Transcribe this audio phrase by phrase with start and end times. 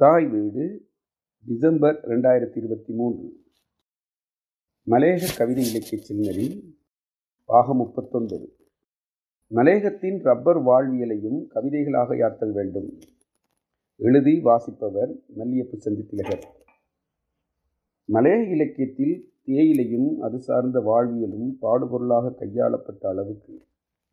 [0.00, 0.88] தாய் வீடு
[1.46, 3.36] டிசம்பர் ரெண்டாயிரத்தி இருபத்தி மூன்று.
[4.86, 6.76] மலேக கவிதை இலக்கிய சின்னரி
[7.44, 8.56] பாகம் முப்பத்தொன்பது.
[9.50, 12.98] மலேகத்தின் ரப்பர் வாழ்வியலையும் கவிதைகளாக யாத்தல் வேண்டும்?
[13.96, 16.42] எழுதி வாசிப்பவர் மல்லியப்பு சந்தித்திலகர்.
[18.04, 23.64] மலைய இலக்கியத்தில் தேயிலையும் அது சார்ந்த வாழ்வியலும் பாடுபொருளாக கையாளப்பட்ட அளவுக்கு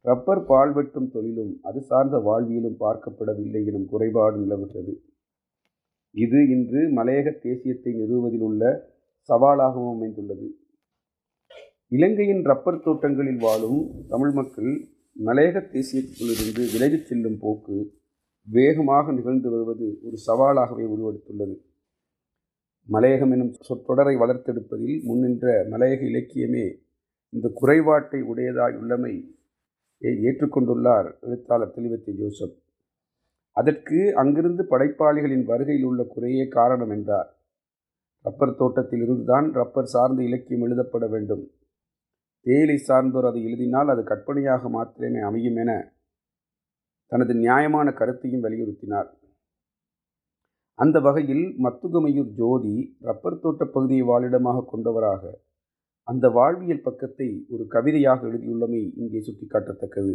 [0.01, 5.01] ரப்பர் பால் வெட்டும் தொழிலும் அது சார்ந்த வாழ்வியலும் பார்க்கப்படவில்லை எனும் குறைபாடு நிலவுகிறது.
[6.23, 8.63] இது இன்று மலையக தேசியத்தை நிறுவுவதில் உள்ள
[9.29, 10.47] சவாலாகவும் அமைந்துள்ளது.
[11.87, 14.71] இலங்கையின் ரப்பர் தோட்டங்களில் வாழும் தமிழ் மக்கள்
[15.25, 17.77] மலையக தேசியத்திலிருந்து விலகிச் செல்லும் போக்கு
[18.47, 21.55] வேகமாக நிகழ்ந்து வருவது ஒரு சவாலாகவே உருவெடுத்துள்ளது.
[22.89, 26.65] மலையகம் எனும் சொற்றொடரை வளர்த்தெடுப்பதில் முன்னின்ற மலையக இலக்கியமே
[27.29, 29.13] இந்த குறைபாட்டை உடையதாய் உள்ளமை
[30.01, 32.55] ஏற்றுக்கொண்டுள்ளார் எழுத்தாளர் தெளிவத்தை ஜோசப்.
[33.57, 37.29] அதற்கு அங்கிருந்து படைப்பாளிகளின் வருகையில் உள்ள குறையே காரணம் என்றார்.
[38.25, 41.43] ரப்பர் தோட்டத்திலிருந்து தான் ரப்பர் சார்ந்த இலக்கியம் எழுதப்பட வேண்டும்.
[42.45, 45.71] தேயிலை சார்ந்தோர் அதை எழுதினால் அது கற்பனையாக மாத்திரமே அமையும் என
[47.11, 49.09] தனது நியாயமான கருத்தையும் வலியுறுத்தினார்.
[50.79, 52.75] அந்த வகையில் மத்துகமையூர் ஜோதி
[53.07, 55.23] ரப்பர் தோட்ட பகுதியை வாழிடமாக கொண்டவராக
[56.07, 60.13] அந்த வாழ்வியல் பக்கத்தை ஒரு கவிதையாக எழுதியுள்ளமை இங்கே சுட்டிக்காட்டத்தக்கது.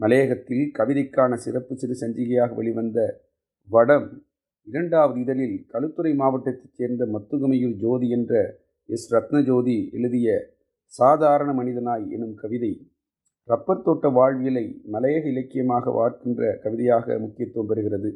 [0.00, 3.24] மலையகத்தில் கவிதைக்கான சிறப்பு சிறு சஞ்சிகையாக வெளிவந்த
[3.68, 4.26] வடம்
[4.62, 9.14] இரண்டாவது இதழில் களுத்துறை மாவட்டத்தைச் சேர்ந்த மத்துகமையூர் ஜோதி என்ற எஸ்.
[9.14, 12.90] ரத்னஜோதி எழுதிய சாதாரண மனிதனாய் எனும் கவிதை.
[13.44, 18.10] ரப்பர் தோட்ட வாழ்வியலை மலையக இலக்கியமாக வார்க்கின்ற கவிதையாக முக்கியத்துவம் பெறுகிறது.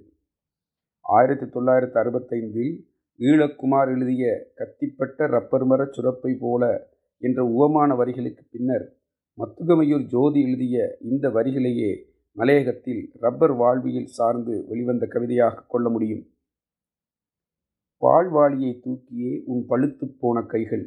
[1.00, 2.74] ஆயிரத்தி தொள்ளாயிரத்தி அறுபத்தைந்தில்
[3.18, 8.99] ஈழக்குமார் எழுதிய கத்திப்பட்ட ரப்பர் மரச் சுரப்பை போல என்ற உவமான வரிகளுக்கு பின்னர்
[9.40, 11.90] மத்துகமையூர் ஜோதி எழுதிய இந்த வரிகளையே
[12.36, 16.24] மலையகத்தில் ரப்பர் வாழ்வியல் சார்ந்து வெளிவந்த கவிதையாக கொள்ள முடியும்.
[18.00, 20.84] பால்வாளியை தூக்கியே உன் பழுத்து போன கைகள்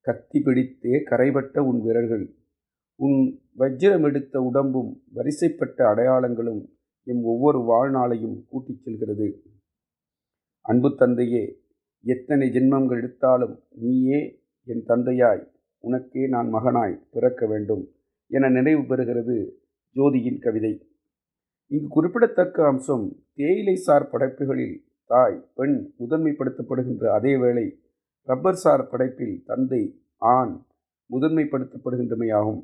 [0.00, 2.34] கத்தி பிடித்தே கரைபட்ட உன் விரல்கள்
[2.94, 6.62] உன் வஜ்ரம் எடுத்த உடம்பும் வரிசைப்பட்ட அடையாளங்களும்
[7.02, 9.42] எம் ஒவ்வொரு வாழ்நாளையும் கூட்டிச் செல்கிறது.
[10.60, 11.62] அன்பு தந்தையே
[12.04, 17.84] எத்தனை ஜென்மங்கள் எடுத்தாலும் நீயே என் தந்தையாய் உனக்கே நான் மகனாய் பிறக்க வேண்டும்
[18.26, 19.36] என நினைவு பெறுகிறது
[19.94, 20.72] ஜோதியின் கவிதை.
[21.66, 27.80] இங்கு குறிப்பிடத்தக்க அம்சம் தேயிலை சார் படைப்புகளில் தாய் பெண் முதன்மைப்படுத்தப்படுகின்ற அதே வேளை
[28.22, 29.82] ரப்பர் சார் படைப்பில் தந்தை
[30.16, 30.62] ஆண்
[31.10, 32.62] முதன்மைப்படுத்தப்படுகின்றமையாகும்.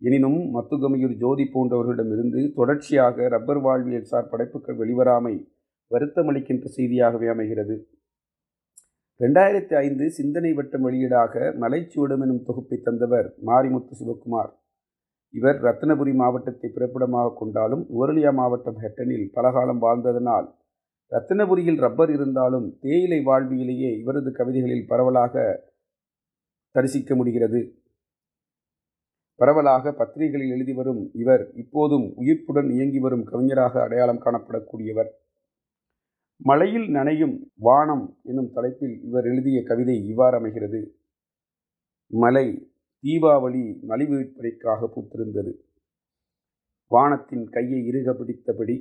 [0.00, 5.34] எனினும் மத்துகமையூர் ஜோதி போன்றவர்களிடமிருந்து தொடர்ச்சியாக ரப்பர் வாழ்வியல் சார் படைப்புகள் வெளிவராமை
[5.90, 7.76] வருத்தமளிக்கின்ற செய்தியாகவே அமைகிறது.
[9.20, 14.52] ரெண்டாயிரத்தி ஐந்து சிந்தனை வட்டம் வெளியீடாக மலைச்சுவடம் எனும் தொகுப்பை தந்தவர் மாரிமுத்து சிவகுமார்
[15.34, 20.46] இவர் ரத்னபுரி மாவட்டத்தை பிறப்பிடமாக கொண்டாலும் உவரலியா மாவட்டம் ஹெட்டனில் பலகாலம் வாழ்ந்ததனால்
[21.12, 25.34] ரத்தனபுரியில் ரப்பர் இருந்தாலும் தேயிலை வாழ்வியிலேயே இவரது கவிதைகளில் பரவலாக
[26.74, 27.60] தரிசிக்க முடிகிறது.
[29.40, 35.10] பரவலாக பத்திரிகைகளில் எழுதி வரும் இவர் இப்போதும் உயிர்ப்புடன் இயங்கி வரும் கவிஞராக அடையாளம் காணப்படக்கூடியவர்.
[36.40, 40.98] மழையில் நனையும் வானம் எனும் தலைப்பில் இவர் எழுதிய கவிதை இவ்வாறு அமைகிறது.
[42.06, 42.72] மலை
[43.02, 45.52] தீபாவளி மலிவு விற்பனைக்காக பூத்திருந்தது.
[46.86, 48.76] வானத்தின் கையை இறுக பிடித்தபடி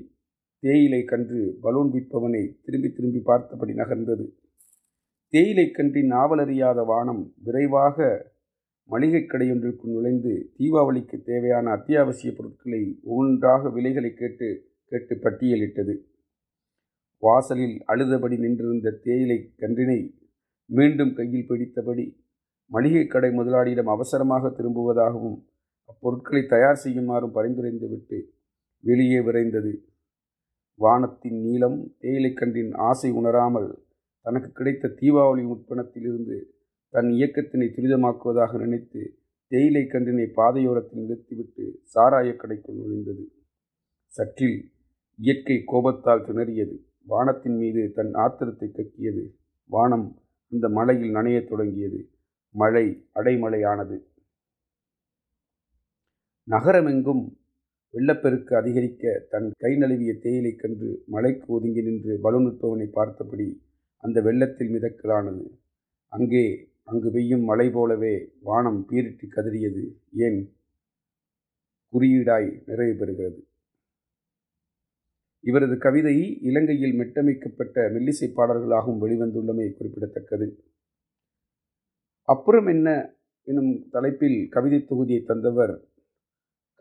[0.60, 4.26] தேயிலை கன்று பலூன் விற்பவனை திரும்பி திரும்பி பார்த்தபடி நகர்ந்தது.
[5.28, 8.26] தேயிலை கன்றின் நாவலறியாத வானம் விரைவாக
[8.86, 15.96] மளிகை கடையொன்றிற்குள் நுழைந்து தீபாவளிக்கு தேவையான அத்தியாவசிய பொருட்களை ஒவ்வொன்றாக விலைகளை கேட்டு கேட்டு பட்டியலிட்டது.
[17.24, 20.00] வாசலில் அழுதபடி நின்றிருந்த தேயிலை கன்றினை
[20.66, 22.06] மீண்டும் கையில் பிடித்தபடி
[22.72, 25.38] மளிகை கடை முதலாளியிடம் அவசரமாக திரும்புவதாகவும்
[25.86, 28.18] அப்பொருட்களை தயார் செய்யுமாறும் பரிந்துரைந்துவிட்டு
[28.84, 29.74] வெளியே விரைந்தது.
[30.80, 33.86] வானத்தின் நீளம் தேயிலைக்கன்றின் ஆசை உணராமல்
[34.22, 36.38] தனக்கு கிடைத்த தீபாவளி உட்பணத்திலிருந்து
[36.94, 39.02] தன் இயக்கத்தினை துரிதமாக்குவதாக நினைத்து
[39.52, 43.26] தேயிலை கன்றினை பாதையோரத்தில் நிறுத்திவிட்டு சாராய கடைக்குள் நுழைந்தது.
[44.12, 44.60] சற்றில்
[45.20, 46.76] இயற்கை கோபத்தால் திணறியது.
[47.08, 49.36] வானத்தின் மீது தன் ஆத்திரத்தை கக்கியது.
[49.66, 50.22] வானம்
[50.52, 52.10] அந்த மலையில் நனையத் தொடங்கியது.
[52.50, 53.98] மழை அடைமழையானது.
[56.50, 57.38] நகரமெங்கும்
[57.90, 63.62] வெள்ளப்பெருக்கு அதிகரிக்க தன் கை நழுவிய தேயிலை கன்று மலைக்கு ஒதுங்கி நின்று பலூன் பார்த்தபடி
[63.98, 65.60] அந்த வெள்ளத்தில் மிதக்கலானது.
[66.08, 69.94] அங்கே அங்கு பெய்யும் மழை போலவே வானம் பீரிட்டு கதறியது.
[70.14, 70.56] ஏன்?
[71.94, 73.57] குறியீடாய் நிறைவு பெறுகிறது.
[75.44, 80.48] இவரது கவிதை இலங்கையில் மெட்டமைக்கப்பட்ட மெல்லிசை பாடல்களாகவும் வெளிவந்துள்ளமை குறிப்பிடத்தக்கது.
[82.24, 85.76] அப்புறம் என்ன எனும் தலைப்பில் கவிதை தொகுதியை தந்தவர்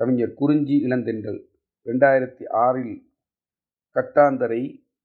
[0.00, 1.40] கவிஞர் குறிஞ்சி இளந்தென்றல்
[1.86, 2.94] ரெண்டாயிரத்தி ஆறில்
[3.96, 4.62] கட்டாந்தரை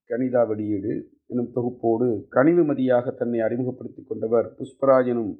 [0.09, 0.93] கணிதா வெளியீடு
[1.27, 5.33] எனும் தொகுப்போடு கனிவுமதியாக தன்னை அறிமுகப்படுத்தி கொண்டவர் புஷ்பராஜனும்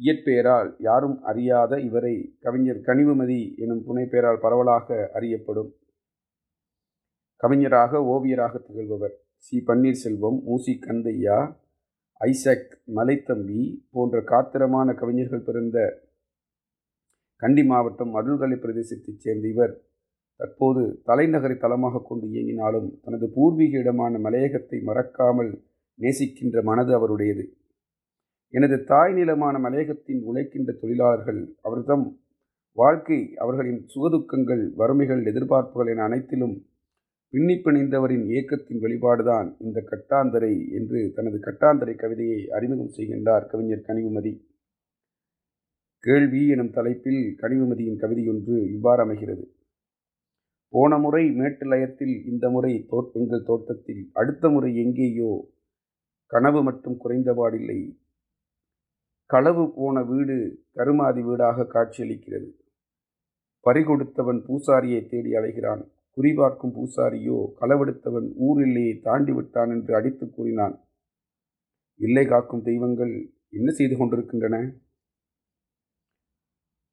[0.00, 5.70] இயற்பெயரால் யாரும் அறியாத இவரை கவிஞர் கனிவுமதி எனும் புனைப்பெயரால் பரவலாக அறியப்படும்.
[7.40, 9.62] கவிஞராக ஓவியராக திகழ்பவர் சி.
[9.66, 11.38] பன்னீர்செல்வம் மூசி கந்தையா
[12.20, 13.60] ஐசக் மலைத்தம்பி
[13.90, 15.78] போன்ற காத்திரமான கவிஞர்கள் பிறந்த
[17.42, 19.74] கண்டி மாவட்டம் அருள்கலை பிரதேசத்தைச் சேர்ந்த இவர்
[20.40, 25.52] தற்போது தலைநகரை தளமாக கொண்டு இயங்கினாலும் தனது பூர்வீக இடமான மலையகத்தை மறக்காமல்
[25.98, 27.44] நேசிக்கின்ற மனது அவருடையது.
[28.54, 32.04] எனது தாய் நிலமான மலையகத்தின் உழைக்கின்ற தொழிலாளர்கள் அவர்தம்
[32.78, 36.56] வாழ்க்கை அவர்களின் சுகதுக்கங்கள் வறுமைகள் எதிர்பார்ப்புகள் என அனைத்திலும்
[37.36, 44.32] பின்னி பிணைந்தவரின் இயக்கத்தின் வெளிப்பாடுதான் இந்த கட்டாந்தரை என்று தனது கட்டாந்தரை கவிதையை அறிமுகம் செய்கின்றார் கவிஞர் கனிவுமதி.
[45.98, 49.44] கேள்வி எனும் தலைப்பில் கனிவுமதியின் கவிதையொன்று இவ்வாறு அமைகிறது.
[50.68, 55.52] போன முறை மேட்டு லயத்தில் இந்த முறை தோட் எங்கள் தோட்டத்தில் அடுத்த முறை எங்கேயோ
[56.26, 57.80] கனவு மட்டும் குறைந்தபாடில்லை
[59.26, 60.38] களவு போன வீடு
[60.72, 62.48] கருமாதி வீடாக காட்சியளிக்கிறது.
[63.64, 65.84] பறிகொடுத்தவன் பூசாரியை தேடி அலைகிறான்.
[66.16, 70.76] குறிபார்க்கும் பூசாரியோ களவெடுத்தவன் ஊர் எல்லையை தாண்டி விட்டான் என்று அடித்து கூறினான்.
[72.00, 73.12] இல்லை காக்கும் தெய்வங்கள்
[73.48, 74.56] என்ன செய்து கொண்டிருக்கின்றன?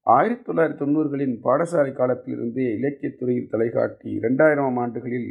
[0.01, 5.29] ஆயிரத்தி தொள்ளாயிரத்தி தொண்ணூறுகளின் பாடசாலை காலத்திலிருந்தே இலக்கியத்துறையில் தலைகாட்டி இரண்டாயிரம் ஆண்டுகளில்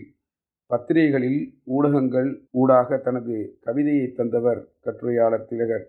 [0.66, 5.86] பத்திரிகைகளில் ஊடகங்கள் ஊடாக தனது கவிதையை தந்தவர் கட்டுரையாளர் திலகர்.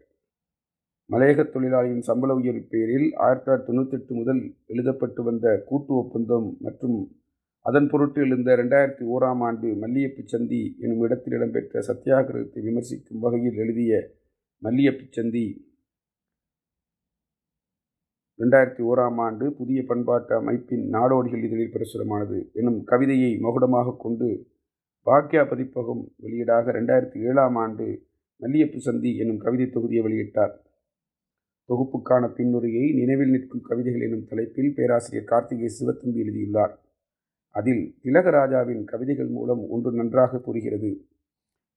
[1.09, 6.97] மலையக தொழிலாளியின் சம்பள உயர்வு பேரில் ஆயிரத்தி தொள்ளாயிரத்தி தொண்ணூத்தெட்டு முதல் எழுதப்பட்டு வந்த கூட்டு ஒப்பந்தம் மற்றும்
[7.65, 13.91] அதன் பொருட்டு எழுந்த ரெண்டாயிரத்தி ஓராம் ஆண்டு மல்லியப்பு சந்தி எனும் இடத்தில் இடம்பெற்ற சத்தியாகிரகத்தை விமர்சிக்கும் வகையில் எழுதிய
[14.63, 15.45] மல்லியப்பு சந்தி
[18.39, 24.29] ரெண்டாயிரத்தி ஓராம் ஆண்டு புதிய பண்பாட்டு அமைப்பின் நாடோடிகள் இதழில் பிரசுரமானது எனும் கவிதையை மகுடமாக கொண்டு
[25.07, 27.87] பாக்கியா பதிப்பகம் வெளியீடாக ரெண்டாயிரத்தி ஏழாம் ஆண்டு
[28.41, 30.53] மல்லியப்பு சந்தி எனும் கவிதை தொகுதியை வெளியிட்டார்.
[31.69, 36.73] தொகுப்புக்கான பின்னுரையை நினைவில் நிற்கும் கவிதைகள் எனும் தலைப்பில் பேராசிரியர் கார்த்திகை சிவத்தம்பி எழுதியுள்ளார்.
[37.55, 40.91] அதில் திலகராஜாவின் கவிதைகள் மூலம் ஒன்று நன்றாக புரிகிறது.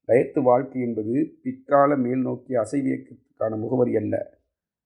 [0.09, 4.15] லயத்து வாழ்க்கை என்பது பிற்கால மேல் நோக்கிய அசைவியக்கத்துக்கான முகவரி அல்ல.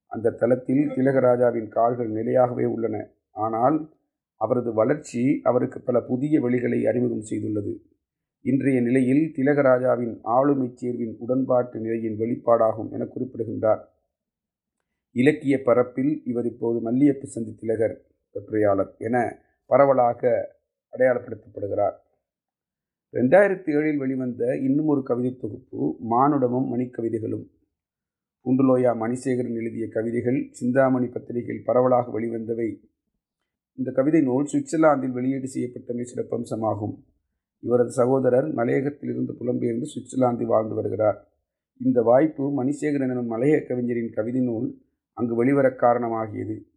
[0.07, 2.97] அந்த தளத்தில் திலகராஜாவின் கால்கள் நிலையாகவே உள்ளன.
[3.31, 3.91] ஆனால்
[4.41, 7.73] அவரது வளர்ச்சி அவருக்கு பல புதிய வழிகளை அறிமுகம் செய்துள்ளது.
[8.45, 13.83] இன்றைய நிலையில் திலகராஜாவின் ஆளுமை சேர்வின் உடன்பாட்டு நிலையின் வெளிப்பாடாகும் என குறிப்பிடுகின்றார்.
[15.11, 17.97] இலக்கிய பரப்பில் இவர் இப்போது மல்லியப்பு சந்தி திலகர்
[18.35, 20.23] கட்டுரையாளர் என பரவலாக
[20.93, 21.97] அடையாளப்படுத்தப்படுகிறார்.
[23.13, 27.47] ரெண்டாயிரத்தி ஏழில் வெளிவந்த இன்னும் ஒரு கவிதை தொகுப்பு மானுடமும் மணிக்கவிதைகளும்.
[28.45, 32.89] குண்டுலோயா மணிசேகரன் எழுதிய கவிதைகள் சிந்தாமணி பத்திரிகையில் பரவலாக வெளிவந்தவை.
[33.75, 36.95] இந்த கவிதை நூல் சுவிட்சர்லாந்தில் வெளியீடு செய்யப்பட்டமை சிறப்பம்சமாகும்
[37.61, 41.29] இவரது சகோதரர் மலையகத்திலிருந்து புலம்பெயர்ந்து சுவிட்சர்லாந்தில் வாழ்ந்து வருகிறார்.
[41.77, 44.83] இந்த வாய்ப்பு மணிசேகரன் எனும் மலையக கவிஞரின் கவிதை நூல்
[45.13, 46.70] அங்கு வெளிவர காரணமாகியது.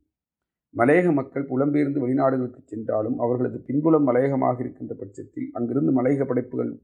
[0.78, 6.82] மலையக மக்கள் புலம்பெயர்ந்து வெளிநாடுகளுக்கு சென்றாலும் அவர்களது பின்புலம் மலையகமாக இருக்கின்ற பட்சத்தில் அங்கிருந்து மலையக படைப்புகள்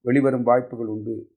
[0.00, 1.32] வெளிவரும் வாய்ப்புகள் உண்டு.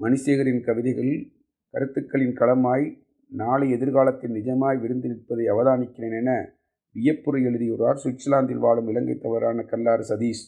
[0.00, 1.32] மணிசேகரின் கவிதைகள்
[1.70, 6.54] கருத்துக்களின் களமாய் நாளை எதிர்காலத்தில் நிஜமாய் விருந்து நிற்பதை அவதானிக்கிறேன் என
[6.94, 7.96] வியப்புரை எழுதியுள்ளார்.
[7.96, 10.44] சுவிட்சர்லாந்தில் வாழும் இலங்கை தவறான கல்லாறு சதீஷ்.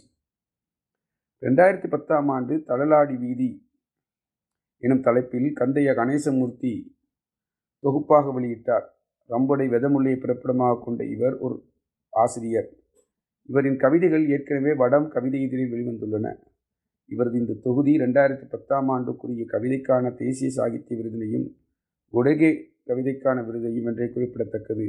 [1.40, 3.68] ரெண்டாயிரத்தி பத்தாம் ஆண்டு தளலாடி வீதி
[4.78, 6.74] எனும் தலைப்பில் கந்தைய கணேசமூர்த்தி
[7.78, 8.92] தொகுப்பாக வெளியிட்டார்.
[9.30, 11.56] ரம்புடை வெதமொழியை பிறப்பிடமாக கொண்ட இவர் ஒரு
[12.08, 12.68] ஆசிரியர்.
[13.48, 16.36] இவரின் கவிதைகள் ஏற்கனவே வடம் கவிதை இதழில் வெளிவந்துள்ளன.
[17.06, 21.46] இவரது இந்த தொகுதி ரெண்டாயிரத்தி பத்தாம் ஆண்டுக்குரிய கவிதைக்கான தேசிய சாகித்ய விருதினையும்
[22.14, 22.50] குடகே
[22.86, 24.86] கவிதைக்கான விருதையும் என்றே குறிப்பிடத்தக்கது.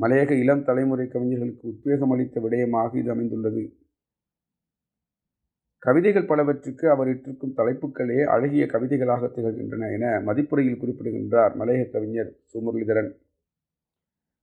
[0.00, 3.76] மலையக இளம் தலைமுறை கவிஞர்களுக்கு உத்வேகம் அளித்த விடயமாக இது அமைந்துள்ளது.
[5.78, 13.10] கவிதைகள் பலவற்றுக்கு அவர் இட்டிருக்கும் தலைப்புகளே அழகிய கவிதைகளாக திகழ்கின்றன என மதிப்புரையில் குறிப்பிடுகின்றார் மலையக கவிஞர் சுமுரளிதரன்.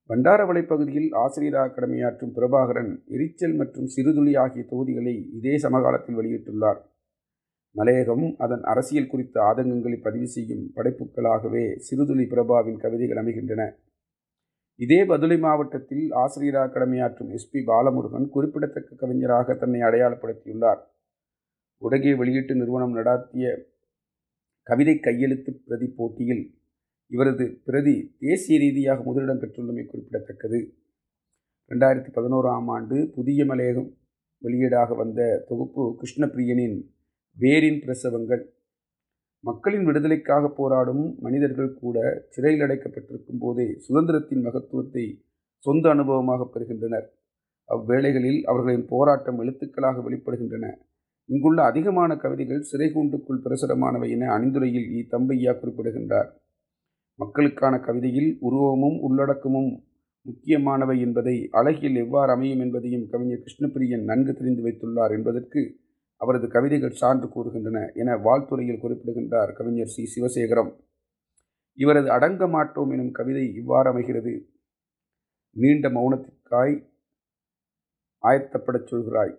[0.10, 6.80] பண்டாரவளை பகுதியில் ஆசிரியராக கடமையாற்றும் பிரபாகரன் எரிச்சல் மற்றும் சிறுதுளி ஆகிய தொகுதிகளை இதே சமகாலத்தில் வெளியிட்டுள்ளார்.
[7.75, 13.78] மலையகம் அதன் அரசியல் குறித்த ஆதங்கங்களை பதிவு செய்யும் படைப்புகளாகவே சிறுதுளி பிரபாவின் கவிதைகள் அமைகின்றன.
[14.75, 20.82] இதே பதுளை மாவட்டத்தில் ஆசிரியராக கடமையாற்றும் எஸ்பி பாலமுருகன் குறிப்பிடத்தக்க கவிஞராக தன்னை அடையாளப்படுத்தியுள்ளார்.
[21.78, 23.48] உடகே வெளியீட்டு நிறுவனம் நடாத்திய
[24.63, 26.44] கவிதை கையெழுத்து பிரதி போட்டியில்
[27.12, 30.60] இவரது பிரதி தேசிய ரீதியாக முதலிடம் பெற்றுள்ளமை குறிப்பிடத்தக்கது.
[31.72, 33.89] ரெண்டாயிரத்தி பதினோராம் ஆண்டு புதிய மலையகம்
[34.42, 36.78] வெளியீடாக வந்த தொகுப்பு கிருஷ்ணப்பிரியனின்
[37.38, 38.44] வேரின் பிரசவங்கள்.
[39.39, 45.06] மக்களின் விடுதலைக்காக போராடும் மனிதர்கள் கூட சிறையில் அடைக்கப்பட்டிருக்கும் போதே சுதந்திரத்தின் மகத்துவத்தை
[45.58, 47.08] சொந்த அனுபவமாக பெறுகின்றனர்.
[47.70, 50.66] அவ்வேளைகளில் அவர்களின் போராட்டம் எழுத்துக்களாக வெளிப்படுகின்றன.
[51.30, 55.01] இங்குள்ள அதிகமான கவிதைகள் சிறைகூண்டுக்குள் பிரசுரமானவை என அணிந்துரையில் இ.
[55.12, 56.30] தம்பையா குறிப்பிடுகின்றார்.
[57.20, 59.72] மக்களுக்கான கவிதையில் உருவமும் உள்ளடக்கமும்
[60.26, 65.62] முக்கியமானவை என்பதை அழகில் எவ்வாறு அமையும் என்பதையும் கவிஞர் கிருஷ்ணபிரியன் நன்கு தெரிந்து வைத்துள்ளார் என்பதற்கு
[66.18, 70.04] அவரது கவிதைகள் சான்று கூறுகின்றன என வாழ்த்துறையில் குறிப்பிடுகின்றார் கவிஞர் சி.
[70.16, 70.72] சிவசேகரம்.
[71.74, 74.34] இவரது அடங்க மாட்டோம் எனும் கவிதை இவ்வாறு அமைகிறது.
[75.56, 76.76] நீண்ட மௌனத்திற்காய்
[78.24, 79.34] ஆயத்தப்படச் சொல்கிறாய்.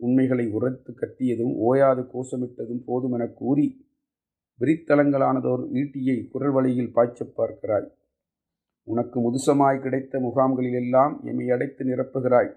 [0.00, 3.66] உண்மைகளை உரத்து கத்தியதும் ஓயாது கோஷமிட்டதும் போதுமென கூறி
[4.60, 7.88] விரித்தலங்களானதோர் ஈட்டியை குரல் வழியில் பாய்ச்சப் பார்க்கிறாய்.
[8.82, 12.56] உனக்கு முதுசமாய் கிடைத்த முகாம்களிலெல்லாம் எம்மை அடைத்து நிரப்புகிறாய்.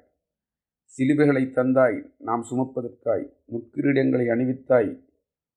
[0.83, 3.33] சிலுவைகளை தந்தாய் நாம் சுமப்பதற்காய்.
[3.51, 5.05] முற்கிரீடங்களை அணிவித்தாய்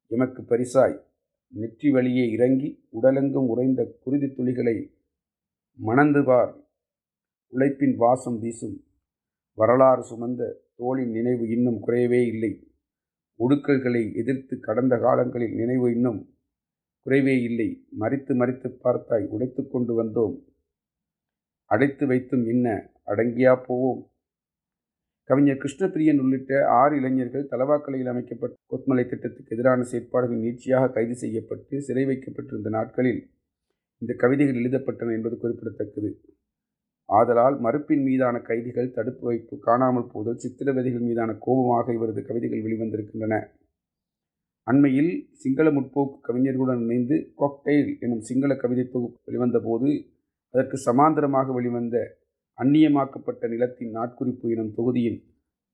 [0.07, 1.01] எமக்கு பரிசாய்.
[1.49, 4.95] நெற்றி வழியே இறங்கி உடலெங்கும் உறைந்த குருதி துளிகளை
[5.73, 6.57] மணந்து பார்
[7.49, 8.85] உழைப்பின் வாசம் வீசும்.
[9.55, 12.70] வரலாறு சுமந்த தோளின் நினைவு இன்னும் குறையவே இல்லை.
[13.41, 16.21] ஒடுக்கல்களை எதிர்த்து கடந்த காலங்களில் நினைவு இன்னும்
[17.07, 17.87] குறைவே இல்லை.
[18.01, 20.35] மறித்து மறித்து பார்த்தாய் உடைத்து கொண்டு வந்தோம்.
[21.71, 22.67] அடைத்து வைத்தும் இன்ன
[23.07, 24.01] அடங்கியா போவோம்.
[25.25, 32.05] கவிஞர் கிருஷ்ணபிரியன் உள்ளிட்ட ஆறு இளைஞர்கள் தலவாக்கலையில் அமைக்கப்பட்ட கொத்மலை திட்டத்துக்கு எதிரான செயற்பாடுகள் நீட்சியாக கைது செய்யப்பட்டு சிறை
[32.05, 33.21] வைக்கப்பட்டிருந்த நாட்களில்
[34.03, 36.11] இந்த கவிதைகள் எழுதப்பட்டன என்பது குறிப்பிடத்தக்கது.
[37.19, 43.35] ஆதலால் மறுப்பின் மீதான கைதிகள் தடுப்பு வைப்பு காணாமல் போதல் சித்திரவதைகள் மீதான கோபமாக இவரது கவிதைகள் வெளிவந்திருக்கின்றன.
[44.67, 49.91] அண்மையில் சிங்கள முற்போக்கு கவிஞர்களுடன் இணைந்து கொக்டெயில் எனும் சிங்கள கவிதை தொகுப்பு வெளிவந்தபோது
[50.55, 51.97] அதற்கு சமாந்தரமாக வெளிவந்த
[52.59, 55.21] அந்நியமாக்கப்பட்ட நிலத்தின் நாட்குறிப்பு எனும் தொகுதியின்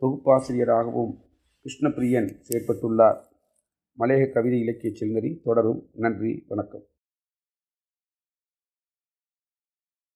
[0.02, 1.14] தொகுப்பாசிரியராகவும்
[1.64, 3.20] கிருஷ்ணபிரியன் செயற்பட்டுள்ளார்.
[3.98, 5.80] மலையக கவிதை இலக்கிய செல்நறி தொடரும்.
[5.94, 6.44] நன்றி.
[6.48, 6.84] வணக்கம்.